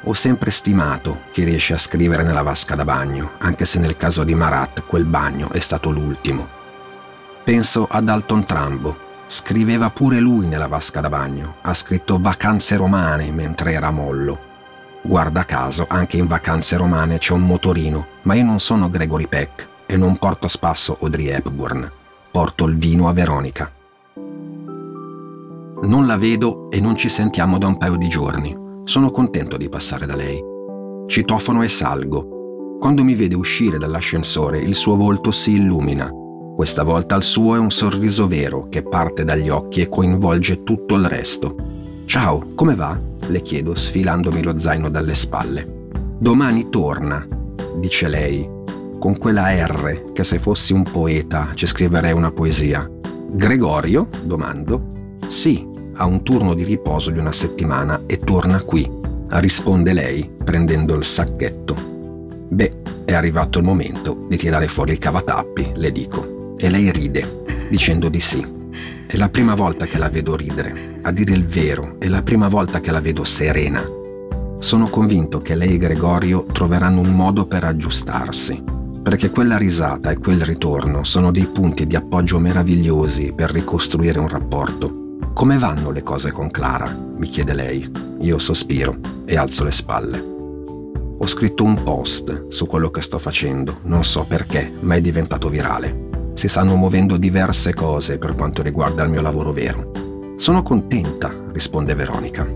Ho 0.02 0.12
sempre 0.14 0.50
stimato 0.50 1.22
chi 1.32 1.44
riesce 1.44 1.74
a 1.74 1.78
scrivere 1.78 2.22
nella 2.22 2.42
vasca 2.42 2.74
da 2.74 2.84
bagno, 2.84 3.32
anche 3.38 3.64
se 3.64 3.78
nel 3.78 3.96
caso 3.96 4.24
di 4.24 4.34
Marat 4.34 4.84
quel 4.86 5.04
bagno 5.04 5.50
è 5.50 5.58
stato 5.58 5.90
l'ultimo. 5.90 6.46
Penso 7.44 7.86
ad 7.88 8.08
Alton 8.08 8.44
Trambo, 8.44 9.07
Scriveva 9.30 9.90
pure 9.90 10.20
lui 10.20 10.46
nella 10.46 10.68
vasca 10.68 11.00
da 11.00 11.10
bagno. 11.10 11.56
Ha 11.60 11.74
scritto 11.74 12.18
Vacanze 12.18 12.76
romane 12.76 13.30
mentre 13.30 13.72
era 13.72 13.90
mollo. 13.90 14.38
Guarda 15.02 15.44
caso, 15.44 15.84
anche 15.86 16.16
in 16.16 16.26
Vacanze 16.26 16.78
romane 16.78 17.18
c'è 17.18 17.34
un 17.34 17.42
motorino, 17.42 18.06
ma 18.22 18.34
io 18.34 18.44
non 18.44 18.58
sono 18.58 18.88
Gregory 18.88 19.26
Peck 19.26 19.68
e 19.84 19.98
non 19.98 20.16
porto 20.16 20.46
a 20.46 20.48
spasso 20.48 20.96
Audrey 21.02 21.26
Hepburn. 21.26 21.90
Porto 22.30 22.64
il 22.64 22.78
vino 22.78 23.06
a 23.06 23.12
Veronica. 23.12 23.70
Non 25.82 26.06
la 26.06 26.16
vedo 26.16 26.70
e 26.70 26.80
non 26.80 26.96
ci 26.96 27.10
sentiamo 27.10 27.58
da 27.58 27.66
un 27.66 27.76
paio 27.76 27.96
di 27.96 28.08
giorni. 28.08 28.56
Sono 28.84 29.10
contento 29.10 29.58
di 29.58 29.68
passare 29.68 30.06
da 30.06 30.16
lei. 30.16 30.42
Citofono 31.06 31.62
e 31.62 31.68
salgo. 31.68 32.78
Quando 32.80 33.04
mi 33.04 33.14
vede 33.14 33.34
uscire 33.34 33.76
dall'ascensore, 33.76 34.58
il 34.58 34.74
suo 34.74 34.96
volto 34.96 35.30
si 35.30 35.52
illumina 35.52 36.10
questa 36.58 36.82
volta 36.82 37.14
il 37.14 37.22
suo 37.22 37.54
è 37.54 37.58
un 37.60 37.70
sorriso 37.70 38.26
vero 38.26 38.66
che 38.68 38.82
parte 38.82 39.24
dagli 39.24 39.48
occhi 39.48 39.80
e 39.80 39.88
coinvolge 39.88 40.64
tutto 40.64 40.96
il 40.96 41.06
resto. 41.06 41.54
Ciao, 42.04 42.50
come 42.56 42.74
va? 42.74 42.98
le 43.28 43.42
chiedo 43.42 43.76
sfilandomi 43.76 44.42
lo 44.42 44.58
zaino 44.58 44.90
dalle 44.90 45.14
spalle. 45.14 45.86
Domani 46.18 46.68
torna, 46.68 47.24
dice 47.76 48.08
lei, 48.08 48.44
con 48.98 49.16
quella 49.18 49.52
R 49.66 50.10
che 50.12 50.24
se 50.24 50.40
fossi 50.40 50.72
un 50.72 50.82
poeta 50.82 51.52
ci 51.54 51.64
scriverei 51.64 52.12
una 52.12 52.32
poesia. 52.32 52.90
Gregorio? 53.30 54.08
domando. 54.24 55.16
Sì, 55.28 55.64
ha 55.94 56.06
un 56.06 56.24
turno 56.24 56.54
di 56.54 56.64
riposo 56.64 57.10
di 57.10 57.20
una 57.20 57.30
settimana 57.30 58.02
e 58.04 58.18
torna 58.18 58.60
qui, 58.62 58.90
risponde 59.28 59.92
lei 59.92 60.28
prendendo 60.42 60.96
il 60.96 61.04
sacchetto. 61.04 61.76
Beh, 62.48 62.78
è 63.04 63.14
arrivato 63.14 63.58
il 63.58 63.64
momento 63.64 64.24
di 64.28 64.36
tirare 64.36 64.66
fuori 64.66 64.90
il 64.90 64.98
cavatappi, 64.98 65.74
le 65.76 65.92
dico 65.92 66.36
e 66.58 66.68
lei 66.68 66.90
ride, 66.90 67.44
dicendo 67.70 68.08
di 68.08 68.20
sì. 68.20 68.44
È 69.06 69.16
la 69.16 69.28
prima 69.28 69.54
volta 69.54 69.86
che 69.86 69.96
la 69.96 70.10
vedo 70.10 70.36
ridere, 70.36 70.98
a 71.02 71.12
dire 71.12 71.32
il 71.32 71.46
vero, 71.46 71.96
è 71.98 72.08
la 72.08 72.22
prima 72.22 72.48
volta 72.48 72.80
che 72.80 72.90
la 72.90 73.00
vedo 73.00 73.24
serena. 73.24 73.82
Sono 74.58 74.88
convinto 74.88 75.38
che 75.38 75.54
lei 75.54 75.74
e 75.74 75.78
Gregorio 75.78 76.46
troveranno 76.52 77.00
un 77.00 77.14
modo 77.14 77.46
per 77.46 77.64
aggiustarsi, 77.64 78.62
perché 79.02 79.30
quella 79.30 79.56
risata 79.56 80.10
e 80.10 80.18
quel 80.18 80.42
ritorno 80.42 81.04
sono 81.04 81.30
dei 81.30 81.46
punti 81.46 81.86
di 81.86 81.96
appoggio 81.96 82.38
meravigliosi 82.38 83.32
per 83.34 83.50
ricostruire 83.50 84.18
un 84.18 84.28
rapporto. 84.28 85.16
Come 85.32 85.56
vanno 85.56 85.90
le 85.90 86.02
cose 86.02 86.32
con 86.32 86.50
Clara? 86.50 86.94
mi 87.16 87.28
chiede 87.28 87.54
lei. 87.54 87.90
Io 88.20 88.38
sospiro 88.38 88.98
e 89.24 89.36
alzo 89.36 89.62
le 89.62 89.72
spalle. 89.72 90.18
Ho 91.20 91.26
scritto 91.26 91.64
un 91.64 91.80
post 91.82 92.48
su 92.48 92.66
quello 92.66 92.90
che 92.90 93.00
sto 93.00 93.18
facendo, 93.18 93.78
non 93.84 94.04
so 94.04 94.24
perché, 94.28 94.70
ma 94.80 94.96
è 94.96 95.00
diventato 95.00 95.48
virale 95.48 96.07
si 96.38 96.46
stanno 96.46 96.76
muovendo 96.76 97.16
diverse 97.16 97.74
cose 97.74 98.16
per 98.16 98.36
quanto 98.36 98.62
riguarda 98.62 99.02
il 99.02 99.10
mio 99.10 99.20
lavoro 99.20 99.52
vero. 99.52 99.90
Sono 100.36 100.62
contenta, 100.62 101.32
risponde 101.50 101.96
Veronica. 101.96 102.46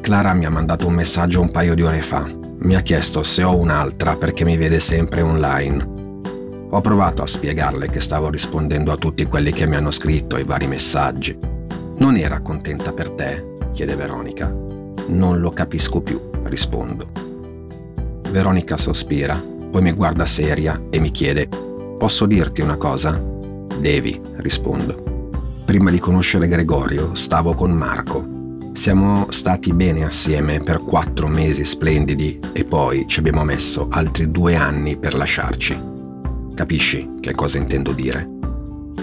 Clara 0.00 0.32
mi 0.34 0.44
ha 0.44 0.50
mandato 0.50 0.86
un 0.86 0.94
messaggio 0.94 1.40
un 1.40 1.50
paio 1.50 1.74
di 1.74 1.82
ore 1.82 2.00
fa. 2.00 2.24
Mi 2.58 2.76
ha 2.76 2.82
chiesto 2.82 3.24
se 3.24 3.42
ho 3.42 3.56
un'altra 3.56 4.14
perché 4.14 4.44
mi 4.44 4.56
vede 4.56 4.78
sempre 4.78 5.20
online. 5.20 5.84
Ho 6.70 6.80
provato 6.80 7.22
a 7.22 7.26
spiegarle 7.26 7.88
che 7.88 7.98
stavo 7.98 8.30
rispondendo 8.30 8.92
a 8.92 8.96
tutti 8.96 9.26
quelli 9.26 9.50
che 9.50 9.66
mi 9.66 9.74
hanno 9.74 9.90
scritto 9.90 10.36
ai 10.36 10.44
vari 10.44 10.68
messaggi. 10.68 11.36
Non 11.96 12.16
era 12.16 12.38
contenta 12.38 12.92
per 12.92 13.10
te? 13.10 13.54
chiede 13.72 13.96
Veronica. 13.96 14.46
Non 15.08 15.40
lo 15.40 15.50
capisco 15.50 16.00
più, 16.02 16.20
rispondo. 16.44 17.08
Veronica 18.30 18.76
sospira, 18.76 19.36
poi 19.72 19.82
mi 19.82 19.90
guarda 19.90 20.24
seria 20.24 20.80
e 20.88 21.00
mi 21.00 21.10
chiede 21.10 21.48
Posso 21.98 22.26
dirti 22.26 22.60
una 22.60 22.76
cosa? 22.76 23.18
Devi, 23.80 24.20
rispondo. 24.36 25.30
Prima 25.64 25.90
di 25.90 25.98
conoscere 25.98 26.46
Gregorio 26.46 27.14
stavo 27.14 27.54
con 27.54 27.72
Marco. 27.72 28.34
Siamo 28.74 29.28
stati 29.30 29.72
bene 29.72 30.04
assieme 30.04 30.60
per 30.60 30.82
quattro 30.82 31.26
mesi 31.26 31.64
splendidi 31.64 32.38
e 32.52 32.64
poi 32.64 33.06
ci 33.08 33.20
abbiamo 33.20 33.44
messo 33.44 33.88
altri 33.90 34.30
due 34.30 34.54
anni 34.54 34.98
per 34.98 35.14
lasciarci. 35.14 35.80
Capisci 36.54 37.14
che 37.18 37.32
cosa 37.32 37.56
intendo 37.56 37.92
dire? 37.92 38.28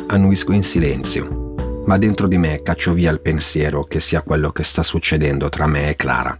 Annuisco 0.07 0.51
in 0.51 0.63
silenzio, 0.63 1.81
ma 1.87 1.97
dentro 1.97 2.27
di 2.27 2.37
me 2.37 2.61
caccio 2.61 2.93
via 2.93 3.09
il 3.09 3.21
pensiero 3.21 3.85
che 3.85 3.99
sia 3.99 4.21
quello 4.21 4.51
che 4.51 4.63
sta 4.63 4.83
succedendo 4.83 5.49
tra 5.49 5.65
me 5.65 5.89
e 5.89 5.95
Clara. 5.95 6.39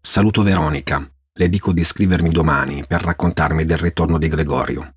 Saluto 0.00 0.42
Veronica, 0.42 1.06
le 1.34 1.48
dico 1.50 1.72
di 1.72 1.84
scrivermi 1.84 2.30
domani 2.30 2.84
per 2.88 3.02
raccontarmi 3.02 3.66
del 3.66 3.78
ritorno 3.78 4.16
di 4.16 4.28
Gregorio 4.28 4.94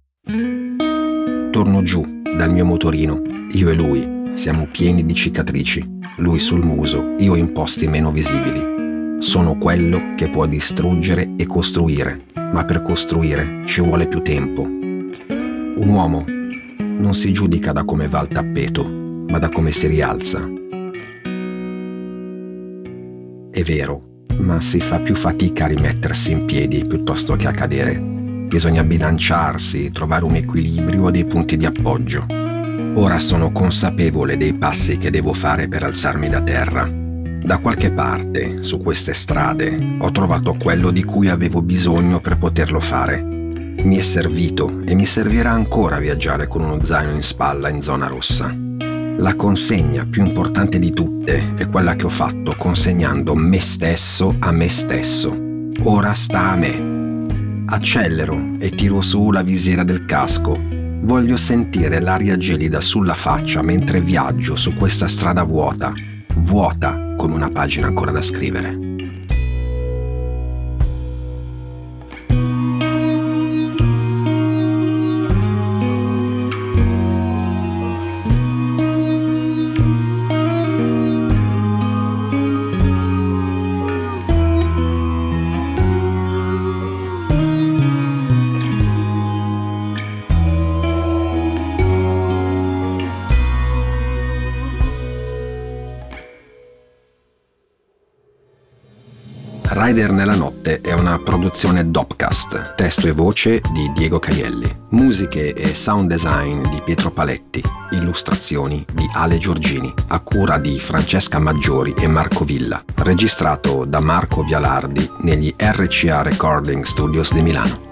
torno 1.54 1.84
giù 1.84 2.04
dal 2.36 2.52
mio 2.52 2.66
motorino. 2.66 3.22
Io 3.52 3.70
e 3.70 3.76
lui 3.76 4.32
siamo 4.34 4.68
pieni 4.72 5.06
di 5.06 5.14
cicatrici, 5.14 6.00
lui 6.18 6.40
sul 6.40 6.66
muso, 6.66 7.14
io 7.20 7.36
in 7.36 7.52
posti 7.52 7.88
meno 7.88 8.12
visibili. 8.12 9.22
Sono 9.22 9.56
quello 9.60 10.16
che 10.16 10.30
può 10.30 10.48
distruggere 10.48 11.34
e 11.38 11.46
costruire, 11.46 12.24
ma 12.34 12.66
per 12.66 12.82
costruire 12.82 13.62
ci 13.66 13.82
vuole 13.82 14.08
più 14.08 14.24
tempo. 14.24 14.64
Un 14.64 15.88
uomo 15.88 16.26
non 16.80 17.14
si 17.14 17.32
giudica 17.32 17.72
da 17.72 17.84
come 17.84 18.08
va 18.08 18.18
al 18.18 18.30
tappeto, 18.30 18.84
ma 19.28 19.38
da 19.38 19.50
come 19.50 19.72
si 19.72 19.86
rialza. 19.86 20.40
È 23.52 23.62
vero, 23.62 24.02
ma 24.40 24.60
si 24.60 24.80
fa 24.80 25.00
più 25.00 25.14
fatica 25.14 25.66
a 25.66 25.68
rimettersi 25.68 26.32
in 26.32 26.46
piedi 26.46 26.84
piuttosto 26.84 27.36
che 27.36 27.46
a 27.46 27.52
cadere. 27.52 28.13
Bisogna 28.54 28.84
bilanciarsi, 28.84 29.92
trovare 29.92 30.26
un 30.26 30.36
equilibrio 30.36 31.10
dei 31.10 31.26
punti 31.26 31.58
di 31.58 31.66
appoggio. 31.66 32.24
Ora 32.94 33.18
sono 33.18 33.52
consapevole 33.52 34.38
dei 34.38 34.54
passi 34.54 35.00
che 35.00 35.10
devo 35.10 35.34
fare 35.34 35.68
per 35.68 35.82
alzarmi 35.82 36.30
da 36.30 36.40
terra. 36.40 36.88
Da 36.88 37.58
qualche 37.58 37.90
parte, 37.90 38.62
su 38.62 38.78
queste 38.78 39.16
strade, 39.16 39.96
ho 39.98 40.12
trovato 40.12 40.54
quello 40.54 40.92
di 40.92 41.04
cui 41.04 41.30
avevo 41.30 41.64
bisogno 41.64 42.20
per 42.20 42.38
poterlo 42.38 42.80
fare. 42.80 43.24
Mi 43.24 43.98
è 43.98 44.02
servito 44.02 44.84
e 44.86 44.94
mi 44.94 45.06
servirà 45.06 45.50
ancora 45.50 45.98
viaggiare 45.98 46.46
con 46.46 46.62
uno 46.62 46.84
zaino 46.84 47.14
in 47.14 47.24
spalla 47.24 47.70
in 47.70 47.82
zona 47.82 48.06
rossa. 48.06 48.56
La 49.18 49.34
consegna 49.34 50.06
più 50.06 50.24
importante 50.24 50.78
di 50.78 50.94
tutte 50.94 51.56
è 51.56 51.68
quella 51.70 51.96
che 51.96 52.06
ho 52.06 52.10
fatto 52.10 52.54
consegnando 52.56 53.34
me 53.34 53.60
stesso 53.60 54.36
a 54.38 54.52
me 54.52 54.70
stesso. 54.70 55.36
Ora 55.82 56.14
sta 56.14 56.52
a 56.52 56.56
me. 56.56 56.93
Accelero 57.66 58.56
e 58.60 58.72
tiro 58.72 59.02
su 59.02 59.32
la 59.32 59.42
visiera 59.42 59.84
del 59.84 60.06
casco. 60.06 60.60
Voglio 61.02 61.38
sentire 61.38 62.00
l'aria 62.00 62.38
gelida 62.38 62.82
sulla 62.82 63.16
faccia 63.16 63.62
mentre 63.62 64.02
viaggio 64.02 64.56
su 64.56 64.74
questa 64.74 65.08
strada 65.08 65.44
vuota, 65.44 65.94
vuota 66.36 67.16
come 67.18 67.36
una 67.36 67.50
pagina 67.50 67.88
ancora 67.88 68.12
da 68.12 68.22
scrivere. 68.22 68.93
Rider 99.86 100.14
nella 100.14 100.38
notte 100.38 100.80
è 100.80 100.94
una 100.94 101.20
produzione 101.20 101.92
Dopcast, 101.92 102.76
testo 102.76 103.10
e 103.10 103.12
voce 103.12 103.60
di 103.74 103.92
Diego 103.94 104.18
Caielli, 104.18 104.74
musiche 104.92 105.54
e 105.54 105.76
sound 105.76 106.08
design 106.08 106.66
di 106.70 106.82
Pietro 106.86 107.12
Paletti, 107.12 107.62
illustrazioni 107.92 108.86
di 108.94 109.06
Ale 109.12 109.38
Giorgini, 109.40 109.94
a 110.08 110.22
cura 110.22 110.58
di 110.58 110.80
Francesca 110.80 111.38
Maggiori 111.38 111.94
e 111.98 112.08
Marco 112.08 112.46
Villa, 112.46 112.82
registrato 112.96 113.84
da 113.84 114.00
Marco 114.00 114.44
Vialardi 114.44 115.06
negli 115.18 115.54
RCA 115.58 116.22
Recording 116.22 116.86
Studios 116.86 117.34
di 117.34 117.42
Milano. 117.42 117.92